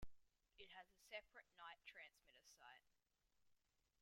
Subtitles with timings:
[0.57, 2.89] It has a separate night transmitter site.